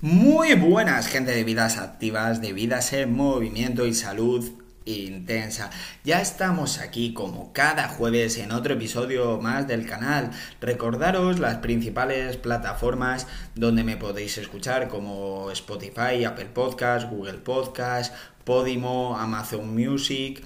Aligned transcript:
Muy 0.00 0.54
buenas, 0.54 1.08
gente 1.08 1.32
de 1.32 1.42
vidas 1.42 1.76
activas, 1.76 2.40
de 2.40 2.52
vidas 2.52 2.92
en 2.92 3.16
movimiento 3.16 3.84
y 3.84 3.94
salud 3.94 4.48
intensa. 4.84 5.70
Ya 6.04 6.20
estamos 6.20 6.78
aquí 6.78 7.12
como 7.12 7.52
cada 7.52 7.88
jueves 7.88 8.38
en 8.38 8.52
otro 8.52 8.74
episodio 8.74 9.40
más 9.40 9.66
del 9.66 9.86
canal. 9.86 10.30
Recordaros 10.60 11.40
las 11.40 11.56
principales 11.56 12.36
plataformas 12.36 13.26
donde 13.56 13.82
me 13.82 13.96
podéis 13.96 14.38
escuchar 14.38 14.86
como 14.86 15.50
Spotify, 15.50 16.24
Apple 16.24 16.50
Podcast, 16.54 17.10
Google 17.10 17.38
Podcast, 17.38 18.14
Podimo, 18.44 19.18
Amazon 19.18 19.74
Music 19.74 20.44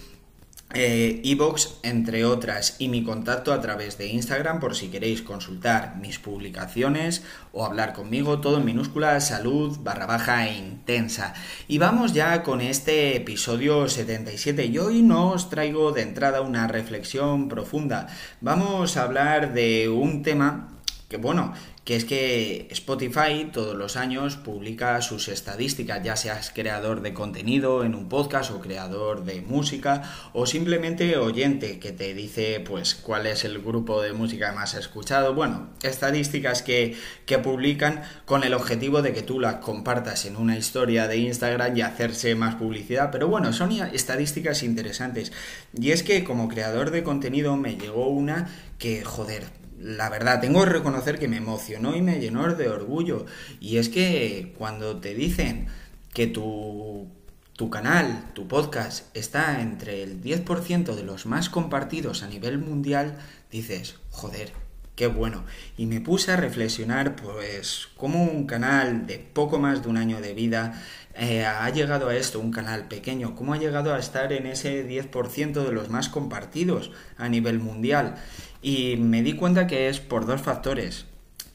eh, 0.75 1.21
Evox, 1.25 1.79
entre 1.83 2.25
otras, 2.25 2.77
y 2.79 2.89
mi 2.89 3.05
contacto 3.05 3.53
a 3.53 3.61
través 3.61 3.99
de 3.99 4.07
Instagram 4.07 4.61
por 4.61 4.75
si 4.75 4.89
queréis 4.89 5.23
consultar 5.23 5.97
mis 5.97 6.19
publicaciones 6.19 7.23
o 7.53 7.65
hablar 7.67 7.93
conmigo, 7.93 8.41
todo 8.41 8.59
en 8.59 8.65
minúscula, 8.65 9.21
salud 9.21 9.79
barra 9.83 10.07
baja 10.07 10.48
e 10.48 10.57
intensa. 10.57 11.35
Y 11.69 11.79
vamos 11.79 12.12
ya 12.12 12.43
con 12.43 12.61
este 12.61 13.17
episodio 13.17 13.89
77 13.89 14.67
y 14.67 14.79
hoy 14.79 15.03
no 15.03 15.31
os 15.31 15.51
traigo 15.51 15.93
de 15.93 16.03
entrada 16.03 16.41
una 16.41 16.69
reflexión 16.69 17.48
profunda. 17.48 18.09
Vamos 18.41 18.97
a 18.97 19.03
hablar 19.03 19.53
de 19.53 19.89
un 19.89 20.23
tema 20.23 20.69
que 21.12 21.19
bueno, 21.19 21.53
que 21.84 21.96
es 21.96 22.04
que 22.04 22.68
Spotify 22.70 23.50
todos 23.52 23.77
los 23.77 23.97
años 23.97 24.36
publica 24.36 25.00
sus 25.02 25.27
estadísticas, 25.27 26.02
ya 26.02 26.16
seas 26.16 26.52
creador 26.55 27.02
de 27.02 27.12
contenido 27.12 27.83
en 27.83 27.97
un 27.97 28.08
podcast 28.08 28.52
o 28.52 28.61
creador 28.61 29.24
de 29.24 29.41
música 29.41 30.02
o 30.33 30.47
simplemente 30.47 31.16
oyente 31.16 31.80
que 31.80 31.91
te 31.91 32.14
dice 32.14 32.61
pues 32.61 32.94
cuál 32.94 33.27
es 33.27 33.44
el 33.44 33.61
grupo 33.61 34.00
de 34.00 34.12
música 34.12 34.52
más 34.52 34.74
escuchado. 34.74 35.34
Bueno, 35.34 35.70
estadísticas 35.83 36.62
que, 36.62 36.97
que 37.27 37.39
publican 37.39 38.02
con 38.27 38.44
el 38.44 38.55
objetivo 38.55 39.02
de 39.02 39.12
que 39.12 39.22
tú 39.22 39.41
las 39.41 39.56
compartas 39.56 40.24
en 40.24 40.36
una 40.36 40.56
historia 40.56 41.08
de 41.08 41.17
Instagram 41.17 41.77
y 41.77 41.80
hacerse 41.80 42.36
más 42.36 42.55
publicidad. 42.55 43.11
Pero 43.11 43.27
bueno, 43.27 43.52
son 43.52 43.72
estadísticas 43.72 44.62
interesantes. 44.62 45.33
Y 45.77 45.91
es 45.91 46.05
que 46.05 46.22
como 46.22 46.48
creador 46.48 46.92
de 46.92 47.02
contenido 47.02 47.56
me 47.56 47.77
llegó 47.77 48.08
una 48.08 48.48
que, 48.78 49.05
joder, 49.05 49.61
la 49.83 50.08
verdad, 50.08 50.41
tengo 50.41 50.62
que 50.62 50.70
reconocer 50.70 51.19
que 51.19 51.27
me 51.27 51.38
emocionó 51.38 51.97
y 51.97 52.02
me 52.02 52.20
llenó 52.20 52.55
de 52.55 52.69
orgullo. 52.69 53.27
Y 53.61 53.78
es 53.78 53.89
que 53.89 54.55
cuando 54.56 55.00
te 55.00 55.14
dicen 55.14 55.66
que 56.14 56.28
tu, 56.28 57.08
tu 57.56 57.69
canal, 57.69 58.30
tu 58.33 58.47
podcast, 58.47 59.14
está 59.16 59.61
entre 59.61 60.05
el 60.05 60.22
10% 60.22 60.94
de 60.94 61.02
los 61.02 61.27
más 61.27 61.48
compartidos 61.48 62.22
a 62.22 62.28
nivel 62.28 62.58
mundial, 62.58 63.19
dices, 63.50 63.97
joder, 64.11 64.52
qué 64.94 65.08
bueno. 65.08 65.44
Y 65.77 65.86
me 65.86 66.00
puse 66.00 66.30
a 66.30 66.36
reflexionar, 66.36 67.17
pues, 67.17 67.89
cómo 67.96 68.22
un 68.22 68.46
canal 68.46 69.06
de 69.06 69.19
poco 69.19 69.58
más 69.58 69.83
de 69.83 69.89
un 69.89 69.96
año 69.96 70.20
de 70.20 70.34
vida 70.34 70.80
eh, 71.14 71.44
ha 71.44 71.68
llegado 71.70 72.08
a 72.08 72.16
esto, 72.16 72.41
un 72.41 72.50
canal 72.50 72.88
pequeño, 72.88 73.34
cómo 73.34 73.55
ha 73.55 73.58
llegado 73.58 73.92
a 73.94 73.98
estar 73.98 74.32
en 74.32 74.46
ese 74.46 74.88
10% 74.88 75.64
de 75.64 75.72
los 75.72 75.88
más 75.88 76.08
compartidos 76.08 76.91
a 77.18 77.28
nivel 77.28 77.58
mundial. 77.58 78.16
Y 78.62 78.96
me 78.96 79.22
di 79.22 79.34
cuenta 79.34 79.66
que 79.66 79.88
es 79.88 80.00
por 80.00 80.27
dos 80.27 80.40
factores. 80.40 81.06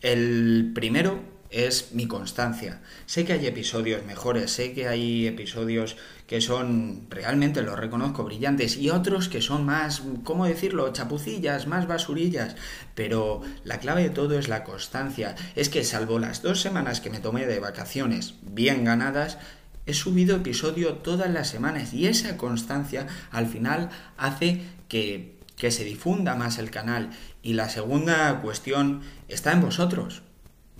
El 0.01 0.71
primero 0.75 1.19
es 1.49 1.93
mi 1.93 2.07
constancia. 2.07 2.81
Sé 3.05 3.25
que 3.25 3.33
hay 3.33 3.45
episodios 3.47 4.05
mejores, 4.05 4.51
sé 4.51 4.73
que 4.73 4.87
hay 4.87 5.27
episodios 5.27 5.97
que 6.27 6.41
son, 6.41 7.07
realmente 7.09 7.61
lo 7.61 7.75
reconozco, 7.75 8.23
brillantes, 8.23 8.77
y 8.77 8.89
otros 8.89 9.29
que 9.29 9.41
son 9.41 9.65
más, 9.65 10.03
¿cómo 10.23 10.45
decirlo?, 10.45 10.91
chapucillas, 10.91 11.67
más 11.67 11.87
basurillas. 11.87 12.55
Pero 12.95 13.41
la 13.63 13.79
clave 13.79 14.03
de 14.03 14.09
todo 14.09 14.37
es 14.37 14.49
la 14.49 14.63
constancia. 14.63 15.35
Es 15.55 15.69
que 15.69 15.83
salvo 15.83 16.19
las 16.19 16.41
dos 16.41 16.61
semanas 16.61 17.01
que 17.01 17.09
me 17.09 17.19
tomé 17.19 17.45
de 17.45 17.59
vacaciones 17.59 18.35
bien 18.41 18.83
ganadas, 18.83 19.37
he 19.85 19.93
subido 19.93 20.35
episodio 20.35 20.95
todas 20.95 21.31
las 21.31 21.47
semanas 21.47 21.93
y 21.93 22.07
esa 22.07 22.35
constancia 22.35 23.07
al 23.31 23.47
final 23.47 23.89
hace 24.17 24.61
que 24.89 25.37
que 25.57 25.71
se 25.71 25.83
difunda 25.83 26.35
más 26.35 26.59
el 26.59 26.71
canal. 26.71 27.09
Y 27.41 27.53
la 27.53 27.67
segunda 27.67 28.41
cuestión 28.41 29.01
está 29.27 29.51
en 29.51 29.61
vosotros. 29.61 30.21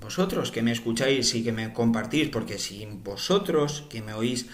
Vosotros 0.02 0.52
que 0.52 0.62
me 0.62 0.72
escucháis 0.72 1.34
y 1.36 1.44
que 1.44 1.52
me 1.52 1.74
compartís, 1.74 2.30
porque 2.30 2.60
sin 2.60 3.04
vosotros 3.04 3.86
que 3.90 4.02
me 4.02 4.14
oís, 4.14 4.48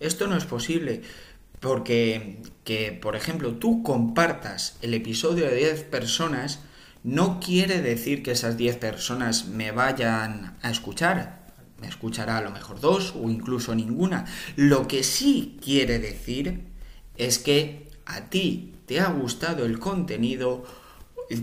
esto 0.00 0.26
no 0.26 0.36
es 0.36 0.44
posible. 0.44 1.02
Porque 1.60 2.42
que, 2.64 2.92
por 2.92 3.16
ejemplo, 3.16 3.54
tú 3.54 3.82
compartas 3.82 4.78
el 4.82 4.94
episodio 4.94 5.46
de 5.46 5.56
10 5.56 5.84
personas, 5.84 6.60
no 7.02 7.40
quiere 7.40 7.82
decir 7.82 8.22
que 8.22 8.32
esas 8.32 8.56
10 8.56 8.76
personas 8.78 9.46
me 9.46 9.70
vayan 9.70 10.56
a 10.62 10.70
escuchar. 10.70 11.46
Me 11.80 11.88
escuchará 11.88 12.38
a 12.38 12.42
lo 12.42 12.50
mejor 12.50 12.80
dos 12.80 13.14
o 13.16 13.30
incluso 13.30 13.74
ninguna. 13.74 14.24
Lo 14.56 14.88
que 14.88 15.02
sí 15.02 15.58
quiere 15.62 15.98
decir 15.98 16.64
es 17.16 17.38
que 17.38 17.88
a 18.06 18.22
ti 18.30 18.74
te 18.86 19.00
ha 19.00 19.08
gustado 19.08 19.66
el 19.66 19.78
contenido, 19.78 20.64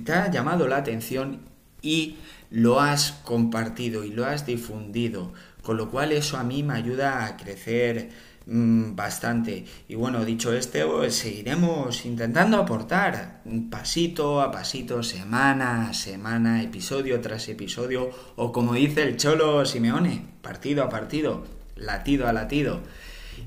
te 0.05 0.11
ha 0.13 0.31
llamado 0.31 0.67
la 0.67 0.77
atención 0.77 1.41
y 1.81 2.17
lo 2.53 2.79
has 2.79 3.13
compartido 3.23 4.03
y 4.03 4.11
lo 4.11 4.27
has 4.27 4.45
difundido, 4.45 5.33
con 5.63 5.75
lo 5.75 5.89
cual 5.89 6.11
eso 6.11 6.37
a 6.37 6.43
mí 6.43 6.61
me 6.61 6.75
ayuda 6.75 7.25
a 7.25 7.35
crecer 7.35 8.11
mm, 8.45 8.95
bastante. 8.95 9.65
Y 9.87 9.95
bueno, 9.95 10.23
dicho 10.23 10.53
esto, 10.53 11.09
seguiremos 11.09 12.05
intentando 12.05 12.57
aportar 12.57 13.41
pasito 13.71 14.39
a 14.39 14.51
pasito, 14.51 15.01
semana 15.01 15.89
a 15.89 15.93
semana, 15.95 16.61
episodio 16.61 17.19
tras 17.21 17.49
episodio, 17.49 18.11
o 18.35 18.51
como 18.51 18.75
dice 18.75 19.01
el 19.01 19.17
cholo 19.17 19.65
Simeone, 19.65 20.23
partido 20.43 20.83
a 20.83 20.89
partido, 20.89 21.47
latido 21.75 22.27
a 22.27 22.33
latido. 22.33 22.81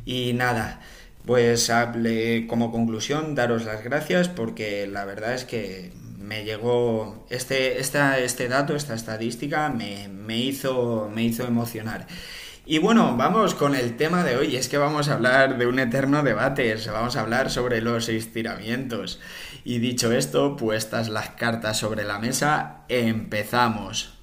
Y 0.04 0.32
nada, 0.32 0.80
pues 1.24 1.70
como 2.48 2.72
conclusión 2.72 3.36
daros 3.36 3.66
las 3.66 3.84
gracias 3.84 4.28
porque 4.28 4.88
la 4.88 5.04
verdad 5.04 5.34
es 5.34 5.44
que 5.44 5.92
me 6.26 6.44
llegó 6.44 7.24
este, 7.30 7.78
este 7.78 8.48
dato, 8.48 8.74
esta 8.74 8.94
estadística 8.94 9.68
me, 9.68 10.08
me, 10.08 10.36
hizo, 10.38 11.08
me 11.14 11.22
hizo 11.22 11.44
emocionar. 11.44 12.06
Y 12.68 12.78
bueno, 12.78 13.16
vamos 13.16 13.54
con 13.54 13.76
el 13.76 13.96
tema 13.96 14.24
de 14.24 14.36
hoy, 14.36 14.56
es 14.56 14.68
que 14.68 14.76
vamos 14.76 15.08
a 15.08 15.14
hablar 15.14 15.56
de 15.56 15.68
un 15.68 15.78
eterno 15.78 16.24
debate, 16.24 16.74
vamos 16.90 17.14
a 17.14 17.20
hablar 17.20 17.48
sobre 17.48 17.80
los 17.80 18.08
estiramientos. 18.08 19.20
Y 19.62 19.78
dicho 19.78 20.10
esto, 20.10 20.56
puestas 20.56 21.08
las 21.08 21.30
cartas 21.30 21.78
sobre 21.78 22.02
la 22.02 22.18
mesa, 22.18 22.78
empezamos. 22.88 24.15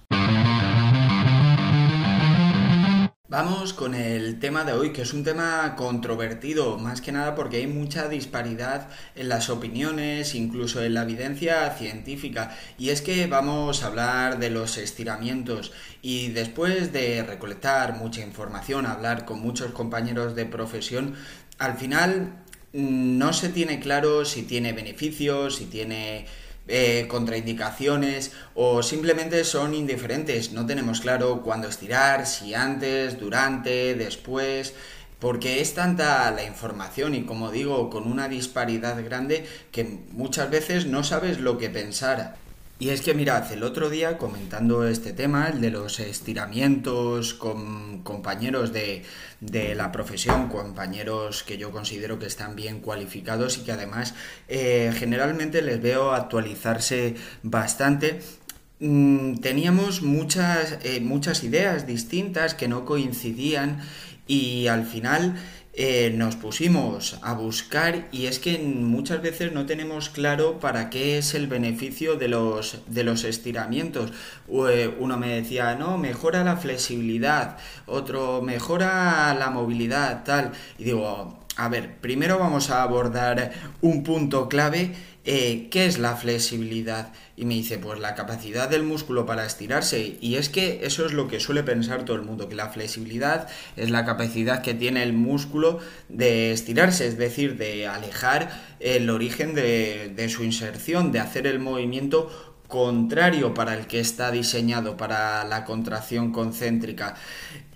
Vamos 3.34 3.74
con 3.74 3.96
el 3.96 4.38
tema 4.38 4.64
de 4.64 4.74
hoy, 4.74 4.94
que 4.94 5.02
es 5.02 5.12
un 5.12 5.24
tema 5.24 5.76
controvertido, 5.76 6.78
más 6.78 7.02
que 7.02 7.12
nada 7.12 7.34
porque 7.34 7.58
hay 7.58 7.66
mucha 7.66 8.08
disparidad 8.08 8.90
en 9.16 9.28
las 9.28 9.50
opiniones, 9.50 10.36
incluso 10.36 10.84
en 10.84 10.94
la 10.94 11.02
evidencia 11.02 11.72
científica. 11.72 12.56
Y 12.78 12.90
es 12.90 13.02
que 13.02 13.26
vamos 13.26 13.82
a 13.82 13.88
hablar 13.88 14.38
de 14.38 14.52
los 14.52 14.78
estiramientos 14.78 15.72
y 16.04 16.28
después 16.28 16.94
de 16.94 17.24
recolectar 17.24 17.98
mucha 17.98 18.22
información, 18.22 18.86
hablar 18.86 19.26
con 19.26 19.42
muchos 19.42 19.72
compañeros 19.72 20.36
de 20.36 20.46
profesión, 20.46 21.16
al 21.58 21.76
final 21.76 22.44
mm, 22.74 23.18
no 23.18 23.34
se 23.34 23.50
tiene 23.50 23.80
claro 23.80 24.26
si 24.26 24.44
tiene 24.44 24.74
beneficios, 24.74 25.56
si 25.56 25.66
tiene 25.66 26.28
eh, 26.68 27.08
contraindicaciones 27.10 28.32
o 28.56 28.84
simplemente 28.84 29.44
son 29.44 29.74
indiferentes. 29.74 30.52
No 30.52 30.66
tenemos 30.66 31.02
claro 31.02 31.42
cuándo 31.42 31.68
estirar, 31.68 32.26
si 32.26 32.54
antes, 32.54 33.20
durante, 33.20 33.96
después 33.96 34.74
porque 35.24 35.62
es 35.62 35.74
tanta 35.74 36.30
la 36.32 36.44
información 36.44 37.16
y 37.16 37.24
como 37.24 37.50
digo, 37.50 37.90
con 37.90 38.12
una 38.12 38.28
disparidad 38.28 39.02
grande 39.06 39.46
que 39.72 40.02
muchas 40.12 40.50
veces 40.50 40.86
no 40.86 41.06
sabes 41.06 41.40
lo 41.40 41.58
que 41.58 41.70
pensar. 41.70 42.36
Y 42.84 42.90
es 42.90 43.00
que 43.00 43.14
mirad, 43.14 43.50
el 43.54 43.64
otro 43.64 43.90
día 43.90 44.18
comentando 44.18 44.86
este 44.86 45.14
tema, 45.14 45.48
el 45.48 45.62
de 45.62 45.72
los 45.72 46.02
estiramientos 46.02 47.34
con 47.34 48.04
compañeros 48.04 48.74
de, 48.74 49.06
la 49.74 49.90
profesión, 49.94 50.50
compañeros 50.50 51.44
que 51.44 51.58
yo 51.58 51.72
considero 51.72 52.20
que 52.20 52.26
están 52.26 52.58
bien 52.58 52.82
cualificados 52.82 53.58
y 53.58 53.62
que 53.62 53.72
además 53.72 54.16
eh, 54.50 54.92
generalmente 54.98 55.62
les 55.62 55.82
veo 55.82 56.12
actualizarse 56.12 57.16
bastante, 57.42 58.20
mm, 58.82 59.36
teníamos 59.36 60.02
muchas, 60.02 60.78
eh, 60.84 61.00
muchas 61.00 61.46
ideas 61.46 61.88
distintas 61.88 62.54
que 62.54 62.68
no 62.68 62.84
coincidían 62.84 63.80
y 64.28 64.68
al 64.68 64.86
final 64.86 65.38
eh, 65.76 66.12
nos 66.16 66.36
pusimos 66.36 67.18
a 67.24 67.34
buscar 67.34 68.08
y 68.12 68.28
es 68.28 68.38
que 68.38 68.60
muchas 68.60 69.24
veces 69.24 69.54
no 69.54 69.66
tenemos 69.66 70.10
claro 70.10 70.60
para 70.60 70.92
qué 70.92 71.18
es 71.18 71.34
el 71.34 71.48
beneficio 71.48 72.16
de 72.16 72.28
los, 72.28 72.78
de 72.86 73.04
los 73.04 73.24
estiramientos. 73.24 74.12
Eh, 74.70 74.96
uno 75.00 75.18
me 75.18 75.30
decía, 75.30 75.74
no, 75.74 75.98
mejora 75.98 76.44
la 76.44 76.58
flexibilidad, 76.58 77.58
otro 77.88 78.44
mejora 78.44 79.34
la 79.34 79.50
movilidad, 79.50 80.24
tal. 80.24 80.52
Y 80.78 80.84
digo, 80.84 81.43
a 81.56 81.70
ver, 81.70 81.98
primero 81.98 82.40
vamos 82.40 82.70
a 82.70 82.84
abordar 82.84 83.52
un 83.82 84.04
punto 84.04 84.50
clave 84.50 84.94
eh, 85.26 85.70
¿qué 85.72 85.86
es 85.86 86.00
la 86.00 86.18
flexibilidad? 86.18 87.14
Y 87.38 87.46
me 87.46 87.54
dice, 87.54 87.78
pues 87.78 87.98
la 88.00 88.14
capacidad 88.14 88.70
del 88.70 88.84
músculo 88.84 89.26
para 89.26 89.46
estirarse. 89.46 90.18
Y 90.20 90.36
es 90.36 90.50
que 90.50 90.82
eso 90.84 91.06
es 91.06 91.14
lo 91.14 91.30
que 91.30 91.40
suele 91.40 91.64
pensar 91.64 92.04
todo 92.04 92.18
el 92.18 92.24
mundo, 92.24 92.50
que 92.50 92.56
la 92.56 92.70
flexibilidad 92.70 93.48
es 93.78 93.90
la 93.90 94.04
capacidad 94.06 94.62
que 94.62 94.74
tiene 94.74 95.02
el 95.02 95.14
músculo 95.14 95.80
de 96.10 96.52
estirarse, 96.52 97.08
es 97.08 97.18
decir, 97.18 97.58
de 97.58 97.88
alejar 97.88 98.52
el 98.82 99.10
origen 99.10 99.56
de, 99.56 100.12
de 100.14 100.28
su 100.28 100.44
inserción, 100.44 101.14
de 101.14 101.22
hacer 101.22 101.48
el 101.48 101.60
movimiento 101.60 102.53
contrario 102.74 103.54
para 103.54 103.76
el 103.76 103.86
que 103.86 104.00
está 104.00 104.32
diseñado 104.32 104.98
para 104.98 105.44
la 105.44 105.64
contracción 105.64 106.32
concéntrica. 106.32 107.14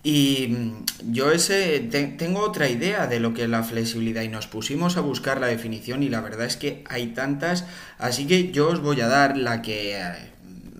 Y 0.01 0.47
mm, 0.47 1.11
yo 1.11 1.31
ese 1.31 1.79
tengo 2.17 2.39
otra 2.39 2.67
idea 2.67 3.05
de 3.05 3.19
lo 3.19 3.31
que 3.35 3.43
es 3.43 3.49
la 3.49 3.61
flexibilidad 3.61 4.23
y 4.23 4.27
nos 4.27 4.47
pusimos 4.47 4.97
a 4.97 5.01
buscar 5.01 5.39
la 5.39 5.45
definición 5.45 6.01
y 6.01 6.09
la 6.09 6.21
verdad 6.21 6.47
es 6.47 6.57
que 6.57 6.83
hay 6.89 7.09
tantas, 7.09 7.65
así 7.99 8.25
que 8.25 8.51
yo 8.51 8.69
os 8.69 8.81
voy 8.81 8.99
a 9.01 9.07
dar 9.07 9.37
la 9.37 9.61
que 9.61 9.97
eh, 9.97 10.31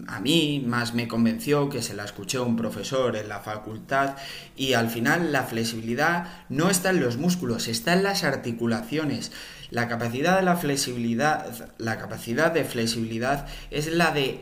a 0.07 0.19
mí 0.19 0.63
más 0.65 0.95
me 0.95 1.07
convenció, 1.07 1.69
que 1.69 1.83
se 1.83 1.93
la 1.93 2.03
escuché 2.03 2.39
a 2.39 2.41
un 2.41 2.55
profesor 2.55 3.15
en 3.17 3.29
la 3.29 3.41
facultad 3.41 4.15
y 4.55 4.73
al 4.73 4.89
final 4.89 5.31
la 5.31 5.43
flexibilidad 5.43 6.25
no 6.49 6.71
está 6.71 6.89
en 6.89 7.01
los 7.01 7.17
músculos, 7.17 7.67
está 7.67 7.93
en 7.93 8.01
las 8.01 8.23
articulaciones. 8.23 9.31
La 9.69 9.87
capacidad 9.87 10.37
de 10.37 10.43
la 10.43 10.55
flexibilidad, 10.55 11.69
la 11.77 11.97
capacidad 11.97 12.51
de 12.51 12.63
flexibilidad 12.63 13.47
es 13.69 13.91
la 13.91 14.11
de 14.11 14.41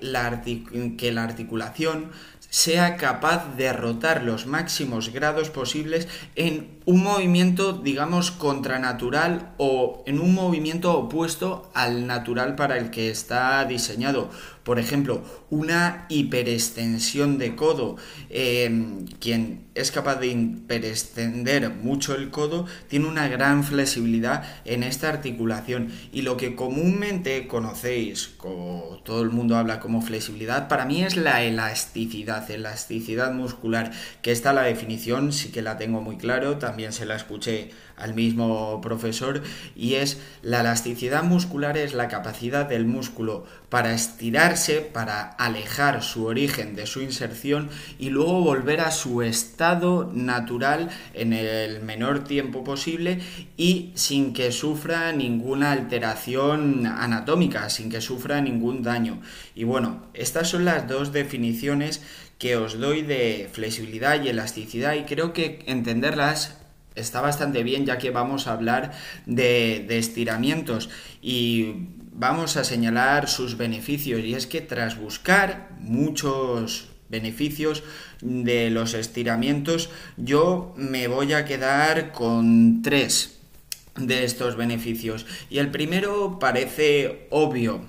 que 0.97 1.11
la 1.11 1.23
articulación 1.23 2.11
sea 2.55 2.95
capaz 2.95 3.57
de 3.57 3.73
rotar 3.73 4.23
los 4.23 4.45
máximos 4.45 5.09
grados 5.09 5.49
posibles 5.49 6.07
en 6.35 6.79
un 6.85 7.03
movimiento, 7.03 7.73
digamos, 7.73 8.31
contranatural 8.31 9.53
o 9.57 10.03
en 10.05 10.21
un 10.21 10.33
movimiento 10.33 10.97
opuesto 10.97 11.69
al 11.73 12.07
natural 12.07 12.55
para 12.55 12.77
el 12.77 12.91
que 12.91 13.09
está 13.09 13.65
diseñado. 13.65 14.29
Por 14.65 14.79
ejemplo, 14.79 15.23
una 15.51 16.07
hiperextensión 16.09 17.37
de 17.37 17.55
codo. 17.55 17.97
Eh, 18.31 19.05
quien 19.19 19.67
es 19.75 19.91
capaz 19.91 20.15
de 20.15 20.27
hiperextender 20.27 21.69
mucho 21.69 22.15
el 22.15 22.31
codo 22.31 22.65
tiene 22.87 23.07
una 23.07 23.27
gran 23.27 23.63
flexibilidad 23.63 24.43
en 24.65 24.81
esta 24.81 25.09
articulación. 25.09 25.91
Y 26.11 26.23
lo 26.23 26.35
que 26.35 26.55
comúnmente 26.55 27.45
conocéis, 27.45 28.29
como 28.37 29.01
todo 29.05 29.21
el 29.21 29.29
mundo 29.29 29.55
habla 29.55 29.79
como 29.79 30.01
flexibilidad, 30.01 30.67
para 30.67 30.85
mí 30.85 31.03
es 31.03 31.15
la 31.15 31.43
elasticidad, 31.43 32.49
elasticidad 32.49 33.33
muscular, 33.33 33.91
que 34.23 34.31
está 34.31 34.51
la 34.51 34.63
definición, 34.63 35.31
sí 35.31 35.51
que 35.51 35.61
la 35.61 35.77
tengo 35.77 36.01
muy 36.01 36.17
claro, 36.17 36.57
también 36.57 36.91
se 36.91 37.05
la 37.05 37.15
escuché 37.15 37.69
al 37.97 38.13
mismo 38.13 38.81
profesor, 38.81 39.41
y 39.75 39.95
es 39.95 40.19
la 40.41 40.61
elasticidad 40.61 41.23
muscular 41.23 41.77
es 41.77 41.93
la 41.93 42.07
capacidad 42.07 42.67
del 42.67 42.85
músculo 42.85 43.45
para 43.69 43.93
estirarse, 43.93 44.81
para 44.81 45.23
alejar 45.23 46.03
su 46.03 46.25
origen 46.25 46.75
de 46.75 46.87
su 46.87 47.01
inserción 47.01 47.69
y 47.99 48.09
luego 48.09 48.41
volver 48.41 48.81
a 48.81 48.91
su 48.91 49.21
estado 49.21 50.11
natural 50.13 50.89
en 51.13 51.33
el 51.33 51.81
menor 51.81 52.23
tiempo 52.23 52.63
posible 52.63 53.19
y 53.57 53.91
sin 53.95 54.33
que 54.33 54.51
sufra 54.51 55.11
ninguna 55.11 55.71
alteración 55.71 56.85
anatómica, 56.85 57.69
sin 57.69 57.89
que 57.89 58.01
sufra 58.01 58.41
ningún 58.41 58.83
daño. 58.83 59.21
Y 59.55 59.63
bueno, 59.63 60.03
estas 60.13 60.49
son 60.49 60.65
las 60.65 60.87
dos 60.87 61.11
definiciones 61.11 62.01
que 62.37 62.57
os 62.57 62.79
doy 62.79 63.01
de 63.01 63.49
flexibilidad 63.51 64.21
y 64.21 64.29
elasticidad 64.29 64.93
y 64.95 65.03
creo 65.03 65.33
que 65.33 65.63
entenderlas 65.67 66.57
está 66.95 67.21
bastante 67.21 67.63
bien 67.63 67.85
ya 67.85 67.97
que 67.97 68.11
vamos 68.11 68.47
a 68.47 68.53
hablar 68.53 68.91
de, 69.25 69.85
estiramientos 69.97 70.89
y 71.21 71.87
vamos 72.11 72.57
a 72.57 72.63
señalar 72.63 73.27
sus 73.27 73.57
beneficios. 73.57 74.21
Y 74.21 74.33
es 74.33 74.47
que 74.47 74.61
tras 74.61 74.97
buscar 74.99 75.69
muchos 75.79 76.89
beneficios 77.09 77.83
de 78.21 78.71
los 78.71 78.95
estiramientos 78.95 79.91
yo 80.17 80.73
me 80.75 81.07
voy 81.07 81.33
a 81.33 81.45
quedar 81.45 82.11
con 82.11 82.81
tres 82.81 83.39
de 83.95 84.23
estos 84.23 84.55
beneficios. 84.55 85.25
Y 85.49 85.59
el 85.59 85.71
primero 85.71 86.39
parece 86.39 87.27
obvio 87.29 87.81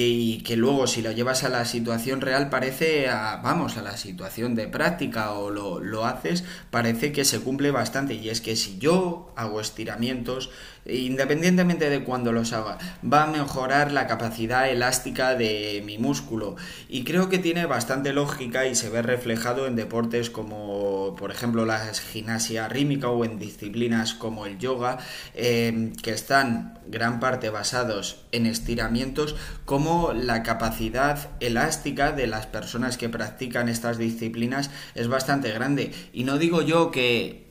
que, 0.00 0.42
que 0.42 0.56
luego 0.56 0.86
si 0.86 1.02
lo 1.02 1.12
llevas 1.12 1.44
a 1.44 1.50
la 1.50 1.66
situación 1.66 2.22
real 2.22 2.48
parece, 2.48 3.10
a, 3.10 3.36
vamos, 3.36 3.76
a 3.76 3.82
la 3.82 3.98
situación 3.98 4.54
de 4.54 4.66
práctica 4.66 5.32
o 5.32 5.50
lo, 5.50 5.78
lo 5.80 6.06
haces, 6.06 6.42
parece 6.70 7.12
que 7.12 7.26
se 7.26 7.40
cumple 7.40 7.70
bastante. 7.70 8.14
Y 8.14 8.30
es 8.30 8.40
que 8.40 8.56
si 8.56 8.78
yo 8.78 9.30
hago 9.36 9.60
estiramientos, 9.60 10.48
independientemente 10.86 11.90
de 11.90 12.02
cuándo 12.02 12.32
los 12.32 12.52
haga, 12.52 12.78
va 13.04 13.24
a 13.24 13.26
mejorar 13.26 13.92
la 13.92 14.06
capacidad 14.06 14.68
elástica 14.70 15.34
de 15.34 15.82
mi 15.84 15.98
músculo. 15.98 16.56
Y 16.88 17.04
creo 17.04 17.28
que 17.28 17.38
tiene 17.38 17.66
bastante 17.66 18.12
lógica 18.12 18.66
y 18.66 18.74
se 18.74 18.88
ve 18.88 19.02
reflejado 19.02 19.66
en 19.66 19.76
deportes 19.76 20.30
como, 20.30 21.14
por 21.18 21.30
ejemplo, 21.30 21.66
la 21.66 21.92
gimnasia 22.12 22.68
rítmica 22.68 23.08
o 23.08 23.24
en 23.24 23.38
disciplinas 23.38 24.14
como 24.14 24.46
el 24.46 24.58
yoga, 24.58 24.98
eh, 25.34 25.92
que 26.02 26.12
están 26.12 26.78
gran 26.86 27.20
parte 27.20 27.50
basados 27.50 28.24
en 28.32 28.46
estiramientos, 28.46 29.36
como 29.64 29.89
la 30.14 30.42
capacidad 30.42 31.30
elástica 31.40 32.12
de 32.12 32.26
las 32.26 32.46
personas 32.46 32.96
que 32.96 33.08
practican 33.08 33.68
estas 33.68 33.98
disciplinas 33.98 34.70
es 34.94 35.08
bastante 35.08 35.50
grande. 35.52 35.92
Y 36.12 36.24
no 36.24 36.38
digo 36.38 36.62
yo 36.62 36.90
que 36.90 37.46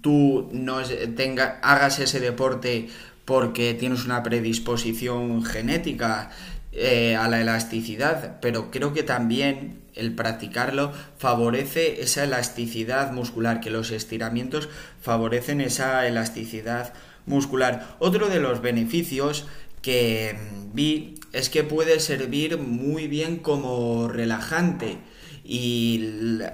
tú 0.00 0.48
no 0.52 0.82
tenga, 1.16 1.58
hagas 1.62 1.98
ese 1.98 2.20
deporte 2.20 2.88
porque 3.24 3.74
tienes 3.74 4.04
una 4.04 4.22
predisposición 4.22 5.44
genética 5.44 6.30
eh, 6.72 7.16
a 7.16 7.28
la 7.28 7.40
elasticidad, 7.40 8.38
pero 8.40 8.70
creo 8.70 8.92
que 8.92 9.02
también 9.02 9.80
el 9.94 10.14
practicarlo 10.14 10.92
favorece 11.18 12.02
esa 12.02 12.24
elasticidad 12.24 13.12
muscular, 13.12 13.60
que 13.60 13.70
los 13.70 13.90
estiramientos 13.90 14.68
favorecen 15.00 15.60
esa 15.60 16.06
elasticidad 16.06 16.92
muscular. 17.24 17.96
Otro 17.98 18.28
de 18.28 18.40
los 18.40 18.60
beneficios 18.60 19.46
que 19.82 20.36
vi 20.72 21.15
es 21.32 21.50
que 21.50 21.64
puede 21.64 22.00
servir 22.00 22.58
muy 22.58 23.08
bien 23.08 23.36
como 23.38 24.08
relajante 24.08 24.98
y 25.44 25.98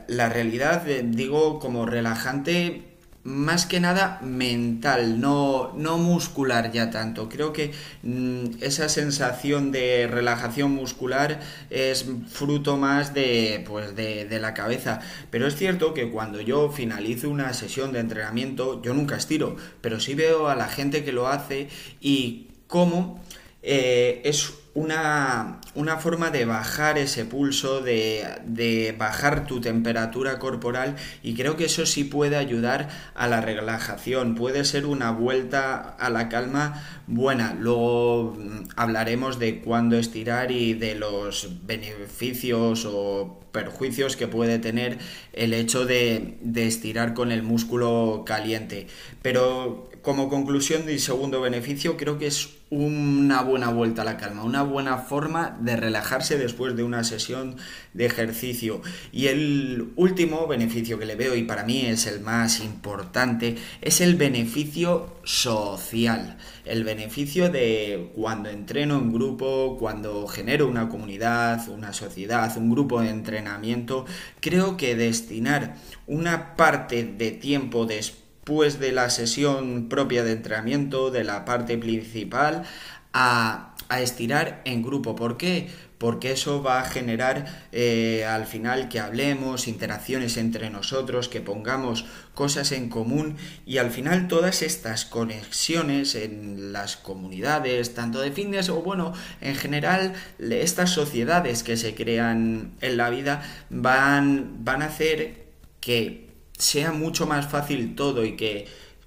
la, 0.06 0.28
realidad, 0.28 0.88
eh, 0.88 1.02
digo, 1.04 1.58
como 1.58 1.86
relajante 1.86 2.92
más 3.24 3.66
que 3.66 3.78
nada 3.78 4.20
mental, 4.22 5.20
no, 5.20 5.72
no 5.76 5.96
muscular 5.96 6.72
ya 6.72 6.90
tanto. 6.90 7.28
Creo 7.28 7.52
que 7.52 7.72
mm, 8.02 8.62
esa 8.62 8.88
sensación 8.88 9.70
de 9.70 10.08
relajación 10.08 10.72
muscular 10.72 11.40
es 11.70 12.04
fruto 12.28 12.76
más 12.76 13.14
de, 13.14 13.64
pues 13.66 13.94
de, 13.94 14.38
la 14.40 14.54
cabeza. 14.54 15.00
Pero 15.30 15.46
es 15.46 15.56
cierto 15.56 15.94
que 15.94 16.10
cuando 16.10 16.40
yo 16.40 16.70
finalizo 16.70 17.30
una 17.30 17.54
sesión 17.54 17.92
de 17.92 18.00
entrenamiento, 18.00 18.82
yo 18.82 18.92
nunca 18.92 19.16
estiro, 19.16 19.56
pero 19.80 20.00
sí 20.00 20.14
veo 20.14 20.48
a 20.48 20.56
la 20.56 20.66
gente 20.66 21.04
que 21.04 21.12
lo 21.12 21.28
hace 21.28 21.68
y 22.00 22.48
cómo 22.66 23.22
eh, 23.62 24.22
es 24.24 24.52
una, 24.74 25.60
una, 25.74 25.98
forma 25.98 26.30
de 26.30 26.46
bajar 26.46 26.96
ese 26.96 27.26
pulso, 27.26 27.82
de, 27.82 28.26
de, 28.46 28.94
bajar 28.96 29.46
tu 29.46 29.60
temperatura 29.60 30.38
corporal 30.38 30.96
y 31.22 31.34
creo 31.34 31.56
que 31.56 31.66
eso 31.66 31.84
sí 31.84 32.04
puede 32.04 32.36
ayudar 32.36 32.88
a 33.14 33.28
la 33.28 33.42
relajación, 33.42 34.34
puede 34.34 34.64
ser 34.64 34.86
una 34.86 35.10
vuelta 35.10 35.96
a 35.98 36.08
la 36.08 36.30
calma 36.30 36.82
buena. 37.06 37.54
Luego 37.58 38.34
mm, 38.38 38.68
hablaremos 38.76 39.38
de 39.38 39.60
cuándo 39.60 39.98
estirar 39.98 40.50
y 40.50 40.72
de 40.72 40.94
los 40.94 41.66
beneficios 41.66 42.86
o 42.86 43.40
perjuicios 43.52 44.16
que 44.16 44.26
puede 44.26 44.58
tener 44.58 44.96
el 45.34 45.52
hecho 45.52 45.84
de, 45.84 46.38
de 46.40 46.66
estirar 46.66 47.12
con 47.12 47.30
el 47.30 47.42
músculo 47.42 48.24
caliente. 48.26 48.86
Pero 49.20 49.91
como 50.02 50.28
conclusión 50.28 50.90
y 50.90 50.98
segundo 50.98 51.40
beneficio, 51.40 51.96
creo 51.96 52.18
que 52.18 52.26
es 52.26 52.50
una 52.70 53.42
buena 53.42 53.70
vuelta 53.70 54.02
a 54.02 54.04
la 54.04 54.16
calma, 54.16 54.42
una 54.42 54.62
buena 54.62 54.98
forma 54.98 55.56
de 55.60 55.76
relajarse 55.76 56.38
después 56.38 56.74
de 56.74 56.82
una 56.82 57.04
sesión 57.04 57.56
de 57.92 58.06
ejercicio. 58.06 58.80
Y 59.12 59.26
el 59.28 59.92
último 59.94 60.48
beneficio 60.48 60.98
que 60.98 61.06
le 61.06 61.14
veo, 61.14 61.36
y 61.36 61.44
para 61.44 61.64
mí 61.64 61.86
es 61.86 62.06
el 62.06 62.20
más 62.20 62.60
importante, 62.60 63.56
es 63.80 64.00
el 64.00 64.16
beneficio 64.16 65.16
social. 65.22 66.38
El 66.64 66.82
beneficio 66.82 67.50
de 67.50 68.10
cuando 68.14 68.48
entreno 68.48 68.98
en 68.98 69.12
grupo, 69.12 69.76
cuando 69.78 70.26
genero 70.26 70.66
una 70.66 70.88
comunidad, 70.88 71.68
una 71.68 71.92
sociedad, 71.92 72.56
un 72.56 72.70
grupo 72.70 73.02
de 73.02 73.10
entrenamiento, 73.10 74.06
creo 74.40 74.76
que 74.76 74.96
destinar 74.96 75.76
una 76.06 76.56
parte 76.56 77.04
de 77.04 77.30
tiempo 77.30 77.86
después 77.86 78.21
después 78.42 78.80
de 78.80 78.90
la 78.90 79.08
sesión 79.08 79.88
propia 79.88 80.24
de 80.24 80.32
entrenamiento, 80.32 81.12
de 81.12 81.22
la 81.22 81.44
parte 81.44 81.78
principal, 81.78 82.64
a, 83.12 83.76
a 83.88 84.00
estirar 84.00 84.62
en 84.64 84.82
grupo. 84.82 85.14
¿Por 85.14 85.36
qué? 85.36 85.68
porque 86.02 86.32
eso 86.32 86.64
va 86.64 86.80
a 86.80 86.84
generar 86.84 87.68
eh, 87.70 88.24
al 88.24 88.46
final 88.46 88.88
que 88.88 88.98
hablemos, 88.98 89.68
interacciones 89.68 90.36
entre 90.36 90.68
nosotros, 90.68 91.28
que 91.28 91.40
pongamos 91.40 92.06
cosas 92.34 92.72
en 92.72 92.88
común 92.88 93.36
y 93.66 93.78
al 93.78 93.92
final 93.92 94.26
todas 94.26 94.62
estas 94.62 95.04
conexiones 95.04 96.16
en 96.16 96.72
las 96.72 96.96
comunidades, 96.96 97.94
tanto 97.94 98.20
de 98.20 98.32
fitness 98.32 98.68
o 98.68 98.82
bueno, 98.82 99.12
en 99.40 99.54
general 99.54 100.14
estas 100.40 100.90
sociedades 100.90 101.62
que 101.62 101.76
se 101.76 101.94
crean 101.94 102.72
en 102.80 102.96
la 102.96 103.08
vida 103.08 103.40
van, 103.70 104.64
van 104.64 104.82
a 104.82 104.86
hacer 104.86 105.44
que 105.78 106.31
sea 106.62 106.92
mucho 106.92 107.26
más 107.26 107.48
fácil 107.48 107.96
todo 107.96 108.24
y 108.24 108.36
que 108.36 108.66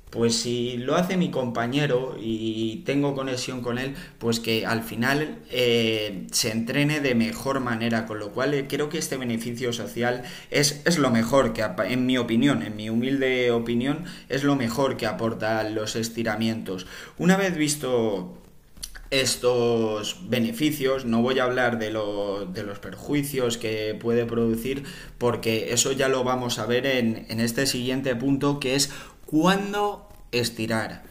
pues 0.10 0.36
si 0.38 0.78
lo 0.78 0.96
hace 0.96 1.18
mi 1.18 1.30
compañero 1.30 2.16
y 2.18 2.84
tengo 2.86 3.16
conexión 3.16 3.62
con 3.62 3.78
él, 3.78 3.96
pues 4.18 4.40
que 4.40 4.66
al 4.66 4.82
final 4.82 5.40
eh, 5.52 6.26
se 6.32 6.52
entrene 6.52 7.02
de 7.02 7.16
mejor 7.16 7.60
manera, 7.60 8.06
con 8.06 8.20
lo 8.20 8.32
cual 8.32 8.54
eh, 8.54 8.66
creo 8.68 8.88
que 8.88 8.98
este 8.98 9.18
beneficio 9.18 9.74
social 9.74 10.24
es, 10.52 10.82
es, 10.86 11.00
lo 11.00 11.12
mejor 11.12 11.52
que, 11.52 11.66
en 11.90 12.06
mi 12.06 12.18
opinión, 12.18 12.64
en 12.64 12.78
mi 12.78 12.90
humilde 12.90 13.52
opinión, 13.52 14.06
es 14.30 14.44
lo 14.44 14.56
mejor 14.56 14.96
que 14.96 15.06
aportan 15.06 15.76
los 15.76 15.98
estiramientos. 15.98 16.88
Una 17.18 17.36
vez 17.36 17.58
visto 17.58 18.38
estos 19.22 20.30
beneficios, 20.30 21.06
no 21.06 21.22
voy 21.22 21.40
a 21.40 21.44
hablar 21.44 21.80
de, 21.80 21.88
de, 21.88 22.64
los 22.64 22.80
perjuicios 22.80 23.58
que 23.58 23.98
puede 24.00 24.26
producir, 24.26 24.84
porque 25.18 25.74
eso 25.74 25.92
ya 25.92 26.10
lo 26.10 26.24
vamos 26.24 26.60
a 26.60 26.66
ver 26.66 26.86
en, 26.86 27.26
en 27.30 27.40
este 27.40 27.66
siguiente 27.66 28.16
punto, 28.16 28.60
que 28.60 28.76
es 28.76 28.92
cuándo 29.26 30.10
estirar. 30.32 31.04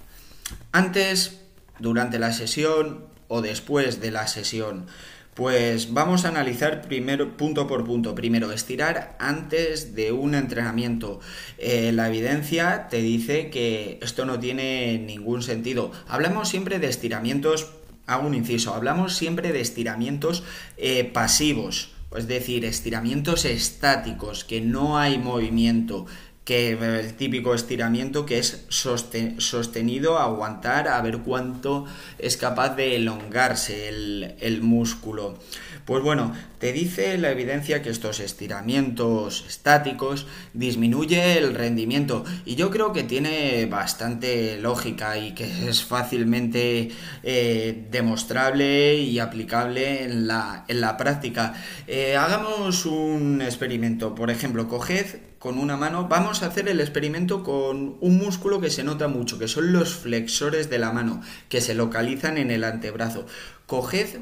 Antes, 0.73 1.41
durante 1.79 2.19
la 2.19 2.33
sesión 2.33 3.07
o 3.29 3.43
después 3.43 4.01
de 4.01 4.11
la 4.11 4.27
sesión. 4.27 4.87
Pues 5.35 5.93
vamos 5.93 6.25
a 6.25 6.29
analizar 6.29 6.83
primero 6.83 7.37
punto 7.37 7.67
por 7.67 7.85
punto. 7.85 8.15
Primero, 8.15 8.53
estirar 8.53 9.17
antes 9.19 9.97
de 9.97 10.13
un 10.13 10.37
entrenamiento. 10.37 11.19
Eh, 11.59 11.91
la 11.93 12.09
evidencia 12.09 12.87
te 12.89 12.99
dice 12.99 13.51
que 13.51 13.99
esto 14.01 14.27
no 14.27 14.39
tiene 14.39 14.99
ningún 14.99 15.43
sentido. 15.43 15.91
Hablamos 16.07 16.49
siempre 16.49 16.79
de 16.79 16.87
estiramientos, 16.87 17.73
hago 18.07 18.27
un 18.27 18.35
inciso, 18.35 18.75
hablamos 18.75 19.15
siempre 19.15 19.53
de 19.53 19.61
estiramientos 19.61 20.43
eh, 20.77 21.05
pasivos, 21.05 21.93
es 22.17 22.29
decir, 22.29 22.65
estiramientos 22.65 23.45
estáticos, 23.45 24.45
que 24.45 24.61
no 24.61 24.99
hay 24.99 25.19
movimiento 25.19 26.07
que 26.45 26.73
el 26.73 27.15
típico 27.15 27.55
estiramiento 27.55 28.27
que 28.27 28.39
es 28.39 28.67
sostenido, 28.69 30.19
aguantar, 30.19 30.89
a 30.89 31.01
ver 31.01 31.19
cuánto 31.19 31.87
es 32.19 32.37
capaz 32.37 32.77
de 32.77 32.97
elongarse 32.97 33.89
el, 33.89 34.61
músculo. 34.61 35.39
Pues 35.87 36.03
bueno, 36.03 36.35
te 36.59 36.73
dice 36.73 37.19
la 37.19 37.31
evidencia 37.31 37.83
que 37.83 37.91
estos 37.91 38.21
estiramientos 38.21 39.45
estáticos 39.49 40.27
disminuye 40.53 41.39
el 41.39 41.55
rendimiento 41.55 42.25
y 42.45 42.57
yo 42.57 42.71
creo 42.71 42.93
que 42.93 43.03
tiene 43.03 43.67
bastante 43.67 44.59
lógica 44.59 45.19
y 45.19 45.33
que 45.33 45.69
es 45.69 45.83
fácilmente 45.83 46.91
eh, 47.23 47.87
demostrable 47.91 48.97
y 48.97 49.19
aplicable 49.19 50.05
en 50.05 50.27
la, 50.27 50.65
en 50.69 50.81
la 50.81 50.97
práctica. 50.97 51.55
Eh, 51.87 52.17
hagamos 52.17 52.87
un 52.87 53.43
experimento, 53.43 54.15
por 54.15 54.31
ejemplo, 54.31 54.69
coged 54.69 55.34
con 55.45 55.59
una 55.59 55.77
mano, 55.77 56.09
vamos 56.09 56.43
a 56.43 56.47
hacer 56.47 56.71
el 56.71 56.81
experimento 56.81 57.43
con 57.43 57.99
un 58.01 58.17
músculo 58.17 58.63
que 58.63 58.71
se 58.71 58.83
nota 58.83 59.09
mucho, 59.09 59.39
que 59.39 59.47
son 59.47 59.75
los 59.75 59.95
flexores 59.95 60.71
de 60.71 60.79
la 60.79 60.91
mano, 60.91 61.21
que 61.51 61.61
se 61.61 61.75
localizan 61.75 62.39
en 62.39 62.51
el 62.51 62.65
antebrazo. 62.65 63.27
Coged 63.67 64.21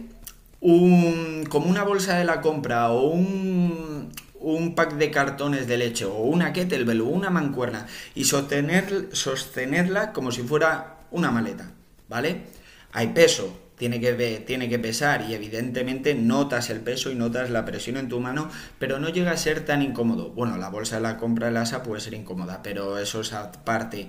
un, 0.60 1.46
como 1.48 1.70
una 1.70 1.84
bolsa 1.84 2.18
de 2.18 2.24
la 2.24 2.40
compra 2.40 2.90
o 2.90 3.06
un, 3.10 4.10
un 4.40 4.74
pack 4.74 4.94
de 4.94 5.12
cartones 5.12 5.68
de 5.68 5.76
leche 5.76 6.06
o 6.06 6.22
una 6.22 6.52
kettlebell 6.52 7.02
o 7.02 7.06
una 7.06 7.30
mancuerna 7.30 7.86
y 8.16 8.24
sostener, 8.24 9.10
sostenerla 9.12 10.12
como 10.12 10.32
si 10.32 10.42
fuera 10.42 10.96
una 11.12 11.30
maleta, 11.30 11.70
¿vale? 12.08 12.46
Hay 12.90 13.12
peso, 13.14 13.56
tiene 13.82 13.98
que, 13.98 14.44
tiene 14.46 14.68
que 14.68 14.78
pesar 14.78 15.26
y 15.28 15.34
evidentemente 15.34 16.14
notas 16.14 16.70
el 16.70 16.78
peso 16.78 17.10
y 17.10 17.16
notas 17.16 17.50
la 17.50 17.64
presión 17.64 17.96
en 17.96 18.08
tu 18.08 18.20
mano, 18.20 18.48
pero 18.78 19.00
no 19.00 19.08
llega 19.08 19.32
a 19.32 19.36
ser 19.36 19.64
tan 19.64 19.82
incómodo. 19.82 20.30
Bueno, 20.30 20.56
la 20.56 20.68
bolsa 20.68 20.96
de 20.96 21.02
la 21.02 21.16
compra 21.16 21.48
de 21.48 21.54
la 21.54 21.62
ASA 21.62 21.82
puede 21.82 22.00
ser 22.00 22.14
incómoda, 22.14 22.62
pero 22.62 22.96
eso 22.96 23.22
es 23.22 23.32
aparte. 23.32 24.06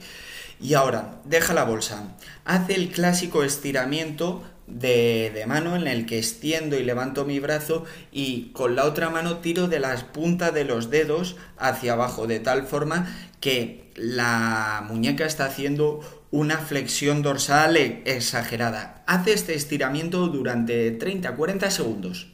Y 0.61 0.75
ahora, 0.75 1.15
deja 1.25 1.55
la 1.55 1.63
bolsa, 1.63 2.15
hace 2.45 2.75
el 2.75 2.89
clásico 2.89 3.43
estiramiento 3.43 4.43
de, 4.67 5.43
mano 5.47 5.75
en 5.75 5.87
el 5.87 6.05
que 6.05 6.19
extiendo 6.19 6.77
y 6.77 6.83
levanto 6.83 7.25
mi 7.25 7.39
brazo 7.39 7.83
y 8.11 8.51
con 8.51 8.75
la 8.75 8.85
otra 8.85 9.09
mano 9.09 9.37
tiro 9.37 9.67
de 9.67 9.79
las 9.79 10.03
puntas 10.03 10.53
de 10.53 10.65
los 10.65 10.91
dedos 10.91 11.35
hacia 11.57 11.93
abajo 11.93 12.27
de 12.27 12.39
tal 12.39 12.67
forma 12.67 13.11
que 13.39 13.82
la 13.95 14.83
muñeca 14.87 15.25
está 15.25 15.45
haciendo 15.45 16.01
una 16.31 16.57
flexión 16.57 17.21
dorsal 17.21 17.77
e, 17.77 18.01
exagerada. 18.05 19.03
Hace 19.05 19.33
este 19.33 19.53
estiramiento 19.53 20.27
durante 20.27 20.97
30-40 20.97 21.69
segundos. 21.69 22.27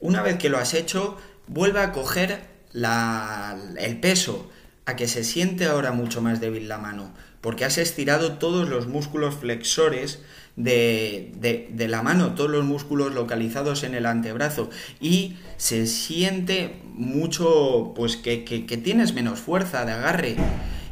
Una 0.00 0.22
vez 0.22 0.36
que 0.36 0.48
lo 0.48 0.58
has 0.58 0.74
hecho, 0.74 1.16
vuelve 1.46 1.80
a 1.80 1.92
coger 1.92 2.42
el 2.74 4.00
peso, 4.00 4.50
a 4.86 4.96
que 4.96 5.08
se 5.08 5.24
siente 5.24 5.66
ahora 5.66 5.92
mucho 5.92 6.20
más 6.20 6.40
débil 6.40 6.68
la 6.68 6.78
mano, 6.78 7.14
porque 7.40 7.64
has 7.64 7.78
estirado 7.78 8.38
todos 8.38 8.68
los 8.68 8.86
músculos 8.86 9.36
flexores 9.36 10.22
de, 10.56 11.86
la 11.88 12.02
mano, 12.02 12.34
todos 12.34 12.50
los 12.50 12.64
músculos 12.64 13.14
localizados 13.14 13.82
en 13.82 13.94
el 13.94 14.06
antebrazo 14.06 14.70
y 15.00 15.36
se 15.56 15.86
siente 15.86 16.76
mucho, 16.94 17.92
pues 17.96 18.16
que, 18.16 18.44
que, 18.44 18.66
que 18.66 18.76
tienes 18.76 19.14
menos 19.14 19.40
fuerza 19.40 19.84
de 19.84 19.92
agarre. 19.92 20.36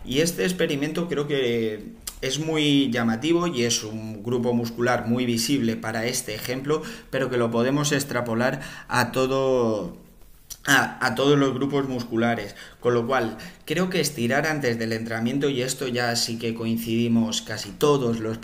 Y 0.05 0.19
este 0.21 0.45
experimento 0.45 1.09
creo 1.09 1.29
que 1.29 1.93
es 2.23 2.39
muy 2.39 2.91
llamativo 2.91 3.49
y 3.49 3.65
es 3.65 3.85
un 3.85 4.23
grupo 4.23 4.53
muscular 4.55 5.07
muy 5.07 5.27
visible 5.27 5.77
para 5.77 6.07
este 6.07 6.35
ejemplo, 6.35 6.83
pero 7.11 7.29
que 7.29 7.37
lo 7.37 7.51
podemos 7.51 7.93
extrapolar 7.93 8.61
a 8.89 9.13
todo 9.13 9.97
a, 10.65 11.15
todos 11.15 11.39
los 11.39 11.55
grupos 11.55 11.89
musculares. 11.89 12.55
Con 12.81 12.95
lo 12.95 13.07
cual, 13.07 13.37
creo 13.65 13.91
que 13.91 14.01
estirar 14.01 14.47
antes 14.47 14.79
del 14.79 14.93
entrenamiento, 14.93 15.49
y 15.49 15.63
esto 15.63 15.89
ya 15.89 16.15
sí 16.17 16.39
que 16.39 16.55
coincidimos 16.55 17.43
casi 17.43 17.71
todos 17.71 18.21
los 18.21 18.39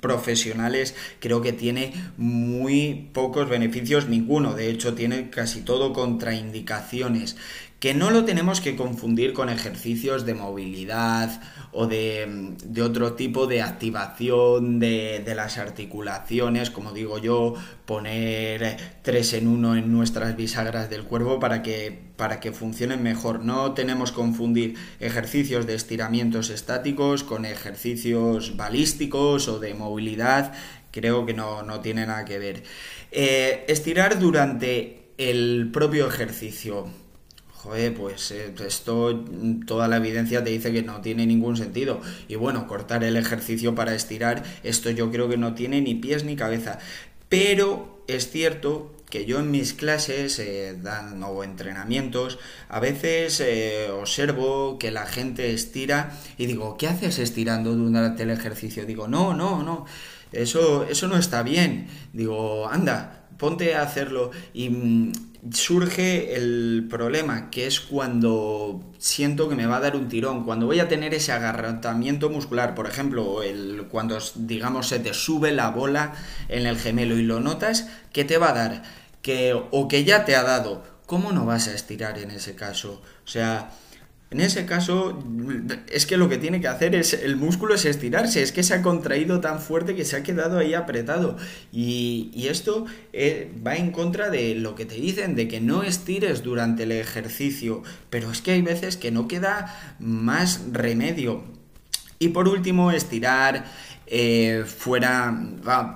profesionales, 0.00 0.94
creo 1.20 1.42
que 1.42 1.52
tiene 1.52 1.92
muy 2.16 3.10
pocos 3.12 3.48
beneficios, 3.48 4.08
ninguno. 4.08 4.54
De 4.54 4.70
hecho, 4.70 4.94
tiene 4.94 5.30
casi 5.30 5.62
todo 5.62 5.92
contraindicaciones 5.92 7.36
que 7.80 7.92
no 7.92 8.10
lo 8.10 8.24
tenemos 8.24 8.60
que 8.60 8.74
confundir 8.74 9.34
con 9.34 9.50
ejercicios 9.50 10.24
de 10.24 10.34
movilidad 10.34 11.42
o 11.72 11.86
de, 11.86 12.56
otro 12.82 13.12
tipo 13.12 13.46
de 13.46 13.60
activación 13.60 14.78
de, 14.78 15.22
las 15.36 15.58
articulaciones, 15.58 16.70
como 16.70 16.92
digo 16.92 17.18
yo, 17.18 17.54
poner 17.84 18.78
tres 19.02 19.34
en 19.34 19.46
uno 19.46 19.76
en 19.76 19.92
nuestras 19.92 20.36
bisagras 20.36 20.88
del 20.88 21.04
cuerpo 21.04 21.38
para 21.38 21.62
que, 21.62 21.98
para 22.16 22.40
que 22.40 22.52
funcionen 22.52 23.02
mejor. 23.02 23.44
No 23.44 23.72
tenemos 23.72 24.10
que 24.10 24.16
confundir 24.16 24.74
ejercicios 24.98 25.66
de 25.66 25.74
estiramientos 25.74 26.48
estáticos 26.48 27.24
con 27.24 27.44
ejercicios 27.44 28.56
balísticos 28.56 29.48
o 29.48 29.58
de 29.58 29.74
movilidad, 29.74 30.54
creo 30.92 31.26
que 31.26 31.34
no, 31.34 31.62
no 31.62 31.80
tiene 31.80 32.06
nada 32.06 32.24
que 32.24 32.38
ver. 32.38 32.62
Eh, 33.12 33.66
estirar 33.68 34.18
durante 34.18 35.10
el 35.18 35.70
propio 35.72 36.08
ejercicio 36.08 36.86
pues 37.96 38.30
eh, 38.30 38.54
esto, 38.66 39.24
toda 39.66 39.88
la 39.88 39.96
evidencia 39.96 40.42
te 40.42 40.50
dice 40.50 40.72
que 40.72 40.82
no 40.82 41.00
tiene 41.00 41.26
ningún 41.26 41.56
sentido. 41.56 42.00
Y 42.28 42.36
bueno, 42.36 42.66
cortar 42.66 43.04
el 43.04 43.16
ejercicio 43.16 43.74
para 43.74 43.94
estirar, 43.94 44.42
esto 44.62 44.90
yo 44.90 45.10
creo 45.10 45.28
que 45.28 45.36
no 45.36 45.54
tiene 45.54 45.80
ni 45.80 45.94
pies 45.94 46.24
ni 46.24 46.36
cabeza. 46.36 46.78
Pero 47.28 48.02
es 48.06 48.30
cierto 48.30 48.92
que 49.10 49.24
yo 49.24 49.38
en 49.38 49.50
mis 49.50 49.72
clases, 49.72 50.38
eh, 50.38 50.76
entrenamientos, 51.44 52.38
a 52.68 52.80
veces 52.80 53.40
eh, 53.40 53.88
observo 53.90 54.78
que 54.78 54.90
la 54.90 55.06
gente 55.06 55.52
estira 55.52 56.12
y 56.38 56.46
digo, 56.46 56.76
¿qué 56.76 56.88
haces 56.88 57.18
estirando 57.18 57.74
durante 57.74 58.24
el 58.24 58.30
ejercicio? 58.30 58.84
Digo, 58.84 59.06
no, 59.06 59.34
no, 59.34 59.62
no, 59.62 59.86
eso, 60.32 60.84
eso 60.88 61.08
no 61.08 61.16
está 61.16 61.42
bien. 61.42 61.88
Digo, 62.12 62.68
anda, 62.68 63.26
ponte 63.38 63.74
a 63.74 63.82
hacerlo. 63.82 64.30
Y 64.52 64.70
mm, 64.70 65.12
surge 65.52 66.34
el 66.34 66.86
problema, 66.88 67.50
que 67.50 67.66
es 67.66 67.80
cuando 67.80 68.92
siento 68.98 69.48
que 69.48 69.54
me 69.54 69.66
va 69.66 69.76
a 69.76 69.80
dar 69.80 69.96
un 69.96 70.08
tirón, 70.08 70.44
cuando 70.44 70.66
voy 70.66 70.80
a 70.80 70.88
tener 70.88 71.14
ese 71.14 71.32
agarramiento 71.32 72.30
muscular, 72.30 72.74
por 72.74 72.86
ejemplo, 72.86 73.42
el, 73.42 73.86
cuando 73.90 74.18
digamos 74.34 74.88
se 74.88 74.98
te 74.98 75.14
sube 75.14 75.52
la 75.52 75.70
bola 75.70 76.14
en 76.48 76.66
el 76.66 76.78
gemelo 76.78 77.16
y 77.16 77.22
lo 77.22 77.40
notas, 77.40 77.88
¿qué 78.12 78.24
te 78.24 78.38
va 78.38 78.50
a 78.50 78.54
dar? 78.54 78.82
Que, 79.22 79.54
o 79.70 79.88
que 79.88 80.04
ya 80.04 80.24
te 80.24 80.36
ha 80.36 80.42
dado, 80.42 80.84
¿cómo 81.06 81.32
no 81.32 81.44
vas 81.46 81.68
a 81.68 81.74
estirar 81.74 82.18
en 82.18 82.30
ese 82.30 82.54
caso? 82.54 83.02
O 83.24 83.28
sea, 83.28 83.70
En 84.28 84.40
ese 84.40 84.66
caso, 84.66 85.22
es 85.88 86.04
que 86.04 86.16
lo 86.16 86.28
que 86.28 86.36
tiene 86.36 86.60
que 86.60 86.66
hacer 86.66 86.96
es 86.96 87.12
el 87.12 87.36
músculo 87.36 87.74
es 87.74 87.84
estirarse, 87.84 88.42
es 88.42 88.50
que 88.50 88.64
se 88.64 88.74
ha 88.74 88.82
contraído 88.82 89.40
tan 89.40 89.60
fuerte 89.60 89.94
que 89.94 90.04
se 90.04 90.16
ha 90.16 90.24
quedado 90.24 90.58
ahí 90.58 90.74
apretado. 90.74 91.36
Y, 91.72 92.32
esto 92.48 92.86
eh, 93.12 93.52
va 93.64 93.76
en 93.76 93.92
contra 93.92 94.30
de 94.30 94.56
lo 94.56 94.74
que 94.74 94.84
te 94.84 94.96
dicen, 94.96 95.36
de 95.36 95.46
que 95.46 95.60
no 95.60 95.84
estires 95.84 96.42
durante 96.42 96.84
el 96.84 96.92
ejercicio, 96.92 97.82
pero 98.10 98.32
es 98.32 98.40
que 98.40 98.52
hay 98.52 98.62
veces 98.62 98.96
que 98.96 99.12
no 99.12 99.28
queda 99.28 99.96
más 100.00 100.62
remedio. 100.72 101.44
Y 102.18 102.28
por 102.28 102.48
último, 102.48 102.90
estirar 102.90 103.66
eh, 104.08 104.64
fuera, 104.66 105.36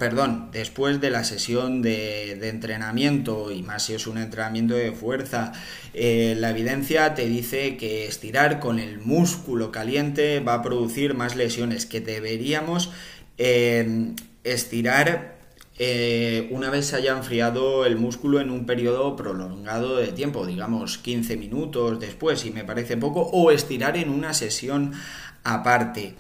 perdón, 0.00 0.48
después 0.50 1.00
de 1.00 1.10
la 1.10 1.22
sesión 1.22 1.80
de, 1.80 2.32
entrenamiento, 2.48 3.52
y 3.52 3.62
más 3.62 3.84
si 3.84 3.94
es 3.94 4.08
un 4.08 4.18
entrenamiento 4.18 4.74
de 4.74 4.90
fuerza, 4.90 5.52
eh, 5.94 6.34
la 6.36 6.50
evidencia 6.50 7.14
te 7.14 7.26
dice 7.26 7.76
que 7.76 8.08
estirar 8.08 8.58
con 8.58 8.80
el 8.80 8.98
músculo 8.98 9.70
caliente 9.70 10.40
va 10.40 10.54
a 10.54 10.62
producir 10.62 11.14
más 11.14 11.36
lesiones, 11.36 11.86
que 11.86 12.00
deberíamos 12.00 12.90
eh, 13.38 14.14
estirar 14.42 15.38
una 16.50 16.68
vez 16.68 16.88
se 16.88 16.96
haya 16.96 17.12
enfriado 17.12 17.86
el 17.86 17.96
músculo 17.96 18.40
en 18.40 18.50
un 18.50 18.66
periodo 18.66 19.16
prolongado 19.16 19.96
de 19.96 20.08
tiempo, 20.08 20.44
digamos 20.44 20.98
15 20.98 21.38
minutos 21.38 21.98
después, 21.98 22.40
si 22.40 22.50
me 22.50 22.64
parece 22.64 22.98
poco, 22.98 23.22
o 23.22 23.50
estirar 23.50 23.96
en 23.96 24.10
una 24.10 24.34
sesión 24.34 24.92
aparte. 25.42 26.16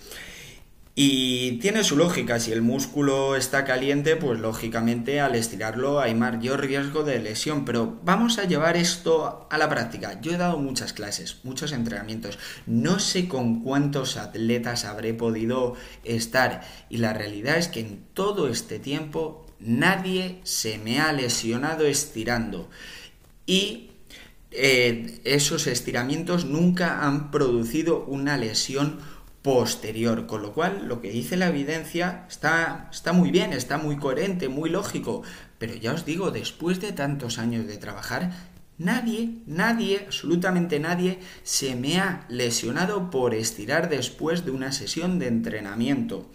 Y 1.02 1.52
tiene 1.60 1.82
su 1.82 1.96
lógica, 1.96 2.38
si 2.40 2.52
el 2.52 2.60
músculo 2.60 3.34
está 3.34 3.64
caliente, 3.64 4.16
pues 4.16 4.38
lógicamente 4.38 5.18
al 5.18 5.34
estirarlo 5.34 5.98
hay 5.98 6.14
mayor 6.14 6.60
riesgo 6.60 7.04
de 7.04 7.18
lesión, 7.20 7.64
pero 7.64 7.98
vamos 8.04 8.36
a 8.36 8.44
llevar 8.44 8.76
esto 8.76 9.48
a 9.50 9.56
la 9.56 9.70
práctica. 9.70 10.20
Yo 10.20 10.30
he 10.30 10.36
dado 10.36 10.58
muchas 10.58 10.92
clases, 10.92 11.38
muchos 11.42 11.72
entrenamientos, 11.72 12.38
no 12.66 12.98
sé 12.98 13.28
con 13.28 13.62
cuántos 13.62 14.18
atletas 14.18 14.84
habré 14.84 15.14
podido 15.14 15.74
estar. 16.04 16.68
Y 16.90 16.98
la 16.98 17.14
realidad 17.14 17.56
es 17.56 17.68
que 17.68 17.80
en 17.80 18.04
todo 18.12 18.48
este 18.48 18.78
tiempo 18.78 19.46
nadie 19.58 20.42
se 20.42 20.76
me 20.76 21.00
ha 21.00 21.14
lesionado 21.14 21.86
estirando. 21.86 22.68
Y 23.46 23.88
eh, 24.50 25.18
esos 25.24 25.66
estiramientos 25.66 26.44
nunca 26.44 27.06
han 27.06 27.30
producido 27.30 28.04
una 28.04 28.36
lesión 28.36 28.98
posterior, 29.42 30.26
con 30.26 30.42
lo 30.42 30.52
cual 30.52 30.86
lo 30.86 31.00
que 31.00 31.10
dice 31.10 31.36
la 31.36 31.48
evidencia 31.48 32.26
está, 32.28 32.88
está 32.92 33.12
muy 33.12 33.30
bien, 33.30 33.52
está 33.52 33.78
muy 33.78 33.96
coherente, 33.96 34.48
muy 34.48 34.68
lógico, 34.68 35.22
pero 35.58 35.74
ya 35.74 35.92
os 35.92 36.04
digo, 36.04 36.30
después 36.30 36.80
de 36.80 36.92
tantos 36.92 37.38
años 37.38 37.66
de 37.66 37.78
trabajar, 37.78 38.32
nadie, 38.76 39.38
nadie, 39.46 40.02
absolutamente 40.06 40.78
nadie 40.80 41.18
se 41.42 41.74
me 41.74 41.98
ha 41.98 42.26
lesionado 42.28 43.10
por 43.10 43.34
estirar 43.34 43.88
después 43.88 44.44
de 44.44 44.50
una 44.50 44.72
sesión 44.72 45.18
de 45.18 45.28
entrenamiento. 45.28 46.30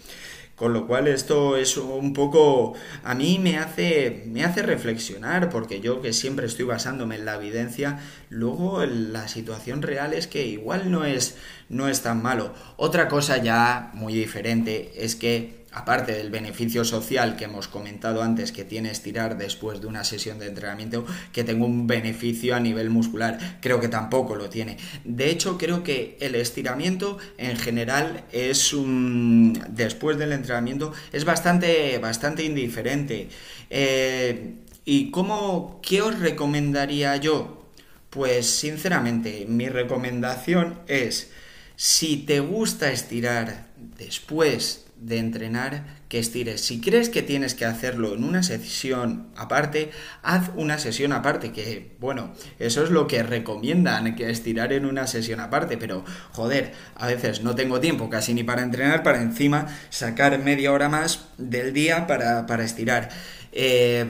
Con 0.55 0.71
lo 0.71 0.87
cual 0.87 1.07
esto 1.09 1.57
es 1.57 1.75
un 1.75 2.13
poco 2.13 2.75
a 3.03 3.13
mí 3.13 3.39
me 3.39 3.57
hace 3.57 4.23
me 4.27 4.45
hace 4.45 4.61
reflexionar 4.61 5.49
porque 5.49 5.81
yo 5.81 6.01
que 6.01 6.13
siempre 6.13 6.45
estoy 6.45 6.63
basándome 6.63 7.15
en 7.15 7.25
la 7.25 7.35
evidencia, 7.35 7.99
luego 8.29 8.85
la 8.85 9.27
situación 9.27 9.81
real 9.81 10.13
es 10.13 10.27
que 10.27 10.47
igual 10.47 10.91
no 10.91 11.03
es 11.03 11.37
no 11.67 11.89
es 11.89 12.01
tan 12.03 12.21
malo. 12.21 12.53
Otra 12.77 13.09
cosa 13.09 13.37
ya 13.37 13.91
muy 13.93 14.13
diferente 14.13 14.93
es 14.95 15.15
que 15.15 15.64
aparte 15.75 16.13
del 16.13 16.29
beneficio 16.29 16.85
social 16.85 17.35
que 17.35 17.43
hemos 17.43 17.67
comentado 17.67 18.23
antes 18.23 18.53
que 18.53 18.63
tiene 18.63 18.89
estirar 18.89 19.37
después 19.37 19.81
de 19.81 19.87
una 19.87 20.05
sesión 20.05 20.39
de 20.39 20.47
entrenamiento, 20.47 21.05
que 21.33 21.43
tengo 21.43 21.65
un 21.65 21.85
beneficio 21.85 22.55
a 22.55 22.61
nivel 22.61 22.89
muscular. 22.89 23.59
Creo 23.61 23.81
que 23.81 23.89
tampoco 23.89 24.35
lo 24.35 24.49
tiene. 24.49 24.77
De 25.03 25.29
hecho, 25.29 25.57
creo 25.57 25.83
que 25.83 26.17
el 26.21 26.35
estiramiento 26.35 27.17
en 27.37 27.57
general 27.57 28.23
es 28.31 28.73
un... 28.73 29.61
después 29.69 30.17
del 30.17 30.31
entrenamiento 30.31 30.93
es 31.11 31.25
bastante, 31.25 31.97
bastante 31.97 32.45
indiferente. 32.45 33.27
Eh, 33.69 34.55
¿Y 34.85 35.11
cómo, 35.11 35.81
qué 35.83 36.01
os 36.01 36.17
recomendaría 36.19 37.17
yo? 37.17 37.69
Pues 38.09 38.49
sinceramente, 38.49 39.45
mi 39.49 39.67
recomendación 39.67 40.79
es, 40.87 41.31
si 41.75 42.15
te 42.15 42.39
gusta 42.39 42.93
estirar 42.93 43.67
después 43.97 44.84
de 44.97 45.17
entrenar 45.17 45.85
que 46.09 46.19
estires. 46.19 46.61
Si 46.61 46.79
crees 46.79 47.09
que 47.09 47.21
tienes 47.21 47.53
que 47.53 47.65
hacerlo 47.65 48.15
en 48.15 48.23
una 48.23 48.43
sesión 48.43 49.27
aparte, 49.35 49.91
haz 50.23 50.51
una 50.55 50.77
sesión 50.77 51.11
aparte, 51.11 51.51
que 51.51 51.95
bueno, 51.99 52.33
eso 52.59 52.83
es 52.83 52.89
lo 52.89 53.07
que 53.07 53.21
recomiendan, 53.23 54.15
que 54.15 54.29
estirar 54.29 54.73
en 54.73 54.85
una 54.85 55.07
sesión 55.07 55.39
aparte, 55.39 55.77
pero 55.77 56.03
joder, 56.31 56.73
a 56.95 57.07
veces 57.07 57.43
no 57.43 57.55
tengo 57.55 57.79
tiempo 57.79 58.09
casi 58.09 58.33
ni 58.33 58.43
para 58.43 58.63
entrenar, 58.63 59.03
para 59.03 59.21
encima 59.21 59.67
sacar 59.89 60.39
media 60.39 60.71
hora 60.71 60.89
más 60.89 61.25
del 61.37 61.73
día 61.73 62.07
para, 62.07 62.63
estirar. 62.63 63.09
Eh, 63.51 64.05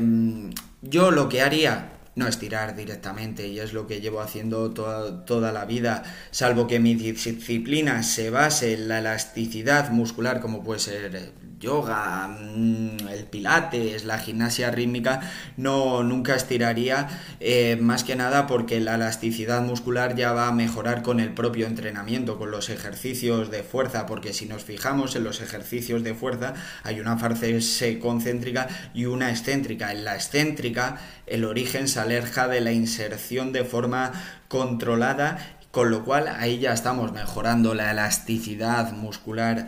yo 0.81 1.11
lo 1.11 1.29
que 1.29 1.41
haría 1.41 1.94
no 2.15 2.27
estirar 2.27 2.75
directamente 2.75 3.47
y 3.47 3.59
es 3.59 3.73
lo 3.73 3.87
que 3.87 4.01
llevo 4.01 4.21
haciendo 4.21 4.71
toda, 4.71 5.25
toda, 5.25 5.51
la 5.51 5.65
vida, 5.65 6.03
salvo 6.31 6.65
que 6.65 6.79
mi 6.79 6.95
disciplina 6.95 8.03
se 8.03 8.29
base 8.29 8.73
en 8.73 8.87
la 8.87 8.99
elasticidad 8.99 9.89
muscular 9.91 10.39
como 10.39 10.63
puede 10.63 10.79
ser 10.79 11.33
yoga, 11.59 12.27
mm, 12.27 13.07
el 13.09 13.25
pilates, 13.25 14.03
la 14.05 14.19
gimnasia 14.19 14.71
rítmica, 14.71 15.21
no 15.57 16.03
nunca 16.03 16.35
estiraría 16.35 17.07
eh, 17.39 17.77
más 17.79 18.03
que 18.03 18.15
nada 18.15 18.47
porque 18.47 18.79
la 18.79 18.95
elasticidad 18.95 19.61
muscular 19.61 20.15
ya 20.15 20.33
va 20.33 20.47
a 20.47 20.51
mejorar 20.51 21.01
con 21.01 21.19
el 21.19 21.33
propio 21.33 21.67
entrenamiento, 21.67 22.37
con 22.37 22.51
los 22.51 22.69
ejercicios 22.69 23.51
de 23.51 23.63
fuerza, 23.63 24.05
porque 24.05 24.33
si 24.33 24.45
nos 24.45 24.63
fijamos 24.63 25.15
en 25.15 25.23
los 25.23 25.41
ejercicios 25.41 26.03
de 26.03 26.13
fuerza 26.13 26.53
hay 26.83 26.99
una 26.99 27.17
fase 27.17 27.99
concéntrica 27.99 28.67
y 28.93 29.05
una 29.05 29.29
excéntrica. 29.29 29.91
En 29.91 30.03
la 30.03 30.15
excéntrica 30.15 30.97
el 31.27 31.45
origen 31.45 31.87
se 31.87 31.99
aleja 31.99 32.47
de 32.47 32.61
la 32.61 32.71
inserción 32.71 33.51
de 33.51 33.63
forma 33.63 34.11
controlada, 34.47 35.57
con 35.71 35.89
lo 35.91 36.05
cual 36.05 36.27
ahí 36.27 36.59
ya 36.59 36.73
estamos 36.73 37.11
mejorando 37.11 37.73
la 37.73 37.91
elasticidad 37.91 38.93
muscular. 38.93 39.67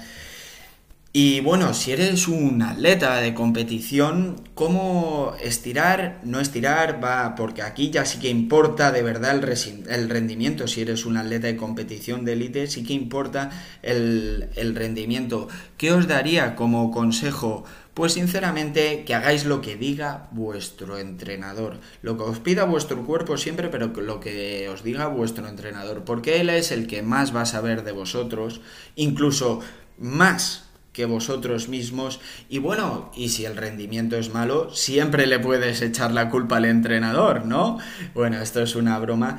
Y 1.19 1.39
bueno, 1.39 1.73
si 1.73 1.93
eres 1.93 2.27
un 2.27 2.61
atleta 2.61 3.15
de 3.15 3.33
competición, 3.33 4.39
¿cómo 4.53 5.33
estirar? 5.41 6.19
No 6.23 6.39
estirar, 6.39 7.03
va, 7.03 7.33
porque 7.33 7.63
aquí 7.63 7.89
ya 7.89 8.05
sí 8.05 8.19
que 8.19 8.29
importa 8.29 8.91
de 8.91 9.01
verdad 9.01 9.31
el, 9.33 10.09
rendimiento. 10.09 10.67
Si 10.67 10.81
eres 10.81 11.07
un 11.07 11.17
atleta 11.17 11.47
de 11.47 11.57
competición 11.57 12.23
de 12.23 12.33
élite, 12.33 12.67
sí 12.67 12.83
que 12.83 12.93
importa 12.93 13.49
el, 13.81 14.47
rendimiento. 14.75 15.47
¿Qué 15.75 15.91
os 15.91 16.07
daría 16.07 16.55
como 16.55 16.91
consejo? 16.91 17.63
Pues 17.95 18.13
sinceramente 18.13 19.03
que 19.03 19.15
hagáis 19.15 19.45
lo 19.45 19.59
que 19.59 19.75
diga 19.75 20.27
vuestro 20.29 20.99
entrenador, 20.99 21.79
lo 22.03 22.15
que 22.15 22.25
os 22.25 22.37
pida 22.37 22.65
vuestro 22.65 23.03
cuerpo 23.07 23.37
siempre, 23.37 23.69
pero 23.69 23.87
lo 23.87 24.19
que 24.19 24.69
os 24.69 24.83
diga 24.83 25.07
vuestro 25.07 25.47
entrenador, 25.47 26.03
porque 26.03 26.41
él 26.41 26.51
es 26.51 26.71
el 26.71 26.85
que 26.85 27.01
más 27.01 27.35
va 27.35 27.41
a 27.41 27.47
saber 27.47 27.83
de 27.83 27.91
vosotros, 27.91 28.61
incluso 28.95 29.61
más 29.97 30.66
que 30.97 31.05
vosotros 31.05 31.69
mismos. 31.69 32.19
Y 32.49 32.57
bueno, 32.57 33.11
y 33.15 33.29
si 33.29 33.45
el 33.45 33.55
rendimiento 33.55 34.17
es 34.17 34.33
malo, 34.33 34.73
siempre 34.73 35.27
le 35.27 35.37
puedes 35.37 35.83
echar 35.83 36.11
la 36.11 36.31
culpa 36.31 36.57
al 36.57 36.65
entrenador, 36.65 37.45
¿no? 37.45 37.77
Bueno, 38.15 38.41
esto 38.41 38.63
es 38.63 38.75
una 38.75 38.97
broma. 38.97 39.37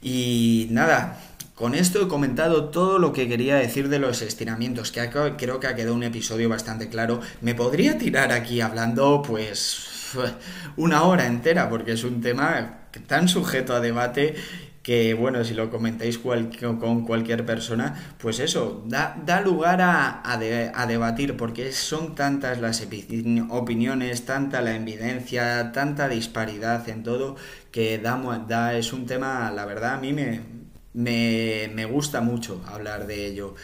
Y 0.00 0.68
nada, 0.70 1.20
con 1.56 1.74
esto 1.74 2.00
he 2.00 2.06
comentado 2.06 2.66
todo 2.66 3.00
lo 3.00 3.12
que 3.12 3.26
quería 3.26 3.56
decir 3.56 3.88
de 3.88 3.98
los 3.98 4.22
estiramientos, 4.22 4.92
que 4.92 5.10
creo 5.36 5.58
que 5.58 5.66
ha 5.66 5.74
quedado 5.74 5.96
un 5.96 6.04
episodio 6.04 6.48
bastante 6.48 6.88
claro. 6.88 7.20
Me 7.40 7.56
podría 7.56 7.98
tirar 7.98 8.30
aquí 8.30 8.60
hablando 8.60 9.20
pues 9.26 10.14
una 10.76 11.02
hora 11.02 11.26
entera, 11.26 11.68
porque 11.68 11.90
es 11.90 12.04
un 12.04 12.20
tema 12.20 12.82
tan 13.08 13.26
sujeto 13.26 13.74
a 13.74 13.80
debate 13.80 14.36
que 14.82 15.14
bueno, 15.14 15.44
si 15.44 15.54
lo 15.54 15.70
comentáis 15.70 16.18
con 16.18 17.04
cualquier 17.04 17.44
persona, 17.44 18.14
pues 18.18 18.40
eso, 18.40 18.82
da, 18.86 19.40
lugar 19.44 19.80
a, 19.82 20.36
debatir, 20.86 21.36
porque 21.36 21.72
son 21.72 22.14
tantas 22.14 22.60
las 22.60 22.86
opiniones, 23.50 24.24
tanta 24.24 24.62
la 24.62 24.74
evidencia, 24.74 25.72
tanta 25.72 26.08
disparidad 26.08 26.88
en 26.88 27.02
todo, 27.02 27.36
que 27.70 27.98
da, 27.98 28.16
da, 28.48 28.74
es 28.74 28.92
un 28.92 29.06
tema, 29.06 29.50
la 29.50 29.66
verdad, 29.66 29.94
a 29.94 29.98
mí 29.98 30.12
me, 30.12 30.40
me, 30.94 31.70
me 31.74 31.84
gusta 31.84 32.20
mucho 32.20 32.62
hablar 32.66 33.06
de 33.06 33.26
ello. 33.26 33.54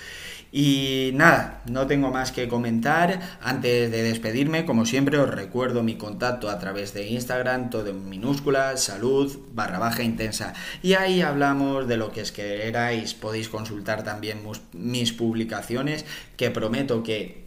Y 0.58 1.10
nada, 1.12 1.60
no 1.66 1.86
tengo 1.86 2.10
más 2.10 2.32
que 2.32 2.48
comentar. 2.48 3.20
Antes 3.42 3.90
de 3.90 4.02
despedirme, 4.02 4.64
como 4.64 4.86
siempre, 4.86 5.18
os 5.18 5.28
recuerdo 5.28 5.82
mi 5.82 5.96
contacto 5.96 6.48
a 6.48 6.58
través 6.58 6.94
de 6.94 7.08
Instagram, 7.08 7.68
todo 7.68 7.90
en 7.90 8.08
minúscula, 8.08 8.74
salud, 8.78 9.36
barra 9.52 9.78
baja 9.78 10.02
intensa. 10.02 10.54
Y 10.82 10.94
ahí 10.94 11.20
hablamos 11.20 11.86
de 11.86 11.98
lo 11.98 12.10
que 12.10 12.22
es 12.22 12.32
que 12.32 12.68
erais. 12.68 13.12
Podéis 13.12 13.50
consultar 13.50 14.02
también 14.02 14.40
mis 14.72 15.12
publicaciones, 15.12 16.06
que 16.38 16.50
prometo 16.50 17.02
que 17.02 17.44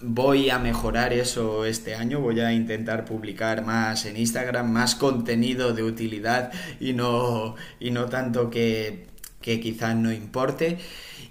voy 0.00 0.48
a 0.48 0.60
mejorar 0.60 1.12
eso 1.12 1.64
este 1.64 1.96
año, 1.96 2.20
voy 2.20 2.38
a 2.38 2.52
intentar 2.52 3.04
publicar 3.04 3.64
más 3.64 4.06
en 4.06 4.16
Instagram, 4.16 4.70
más 4.70 4.94
contenido 4.94 5.72
de 5.72 5.82
utilidad 5.82 6.52
y 6.78 6.92
no, 6.92 7.56
y 7.80 7.90
no 7.90 8.04
tanto 8.06 8.50
que 8.50 9.10
que 9.42 9.60
quizás 9.60 9.96
no 9.96 10.12
importe. 10.12 10.78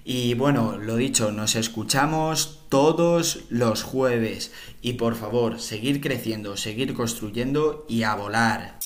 Y 0.04 0.34
bueno, 0.34 0.78
lo 0.78 0.96
dicho, 0.96 1.32
nos 1.32 1.56
escuchamos 1.56 2.66
todos 2.70 3.46
los 3.50 3.84
jueves. 3.84 4.52
Y 4.82 4.94
por 4.94 5.16
favor, 5.16 5.60
seguir 5.60 6.02
creciendo, 6.02 6.58
seguir 6.58 6.94
construyendo 6.94 7.86
y 7.88 8.04
a 8.04 8.16
volar. 8.16 8.81